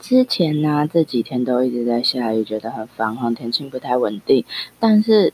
[0.00, 4.44] 之前呢，这几天都一直在下雨，觉得很烦哈，天气不太稳定。
[4.78, 5.32] 但是，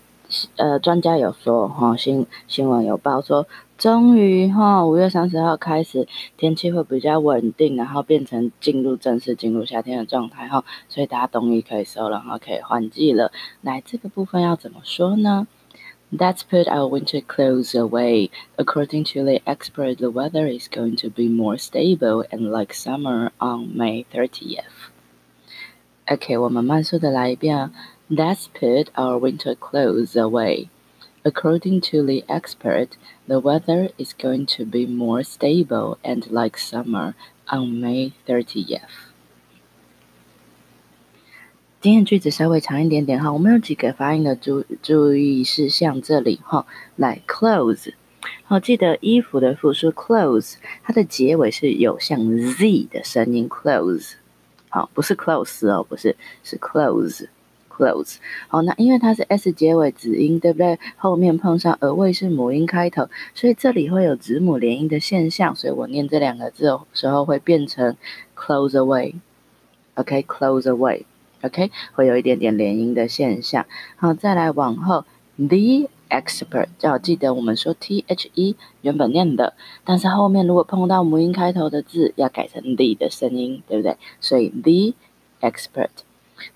[0.57, 3.47] 呃，专家有说哈，新新闻有报说，
[3.79, 13.31] 终于哈，五月三十号开始，天气会比较稳定，然后变成进入正式进入夏天的状态哈，所以大家冬衣可以收了哈，可以换季了。
[13.63, 15.47] 来，这个部分要怎么说呢
[16.12, 18.30] ？Let's put our winter clothes away.
[18.58, 23.32] According to the expert, the weather is going to be more stable and like summer
[23.40, 24.92] on May 30th.
[26.08, 27.72] OK，我们慢速的来一遍。
[28.10, 30.68] Let's put our winter clothes away.
[31.24, 37.14] According to the expert, the weather is going to be more stable and like summer
[37.48, 39.12] on May 30th.
[41.87, 47.93] 今天句子稍微长一点点哈，我们有几个发音的注注意事项，这里哈，来 clothes，
[48.43, 52.19] 好，记得衣服的复数 clothes，它的结尾是有像
[52.57, 54.15] z 的声音 clothes，
[54.69, 58.17] 好，不是 close 哦，不是，是 clothes，clothes，
[58.49, 60.81] 好，那因为它是 s 结尾子音，对不对？
[60.97, 67.97] 后面碰上额位是母音开头，所以这里会有子母连音的现象，所以我念这两个字的时候会变成
[68.35, 71.05] close away，OK，close away。
[71.47, 73.65] OK，会有一点点连音的现象。
[73.97, 75.05] 好，再来往后
[75.37, 78.03] ，the expert，要记得我们说 the
[78.83, 83.97] 原本念的，但是后面如果碰到母音开头的字，要改成 the 的声音，对不对？
[84.21, 84.95] 所以 the
[85.41, 85.91] expert，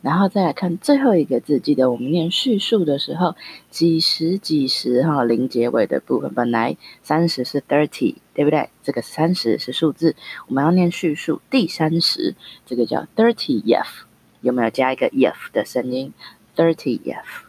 [0.03, 3.35] 然后再来看最后一个字，记得我们念叙述的时候，
[3.71, 8.69] 几十几十哈，零结尾的部分，本来三十是 thirty，对不对？
[8.83, 10.17] 这个三十是数字，
[10.49, 12.35] 我们要念叙述第三十，
[12.67, 14.05] 这个叫 thirtieth。
[14.41, 16.13] 有没有加一个 if 的声音
[16.57, 17.45] ？Thirty if。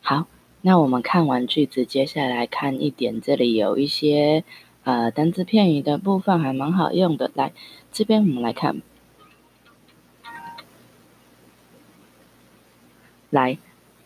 [0.00, 0.26] 好，
[0.62, 4.42] 那我们看完句子，接下来看一点，这里有一些
[4.84, 7.30] 呃单字片语的部分，还蛮好用的。
[7.34, 7.52] 来，
[7.92, 8.80] 这边我们来看，
[13.30, 13.58] 来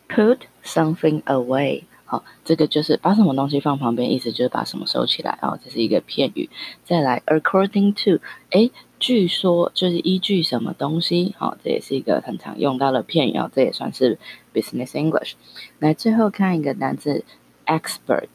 [0.09, 1.83] ，put something away。
[2.05, 5.39] 好，这个就是把什么东西放旁边，意思就是把什么收起来。
[5.41, 6.49] 哦，这是一个片语。
[6.83, 8.21] 再来，according to，
[8.51, 11.33] 诶，据说就是依据什么东西。
[11.39, 13.37] 好，这也是一个很常用到的片语。
[13.37, 14.19] 哦，这也算是
[14.53, 15.33] business English。
[15.79, 17.23] 来，最后看一个单词
[17.65, 18.27] ，expert。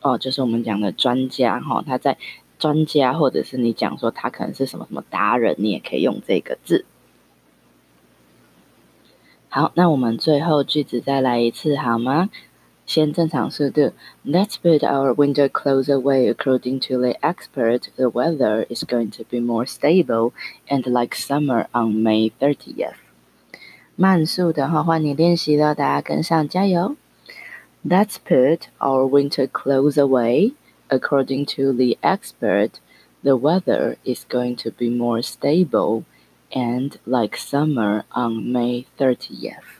[0.00, 1.58] 哦，就是我们讲的专家。
[1.58, 2.16] 哈，他在
[2.58, 6.84] 专家，或者是你讲说他可能是什么什么达人，你也可以用这个字。
[9.48, 12.28] 好，那我们最后句子再来一次好吗？
[12.85, 13.93] 先正常速度。
[14.25, 16.33] Let's put our winter clothes away.
[16.33, 20.31] According to the expert, the weather is going to be more stable
[20.67, 22.95] and like summer on May 30th.
[23.95, 26.95] 慢速的话，换你练习了，大家跟上，加油。
[27.85, 30.53] Let's put our winter clothes away.
[30.89, 32.79] According to the expert,
[33.23, 36.03] the weather is going to be more stable
[36.51, 39.79] and like summer on May 30th.